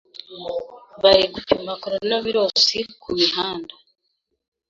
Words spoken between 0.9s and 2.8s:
Bari gupima Coronavirus